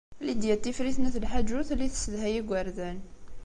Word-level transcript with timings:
Lidya 0.25 0.55
n 0.57 0.61
Tifrit 0.63 0.97
n 0.99 1.07
At 1.09 1.15
Lḥaǧ 1.23 1.47
ur 1.57 1.63
telli 1.69 1.87
tessedhay 1.89 2.33
igerdan. 2.41 2.99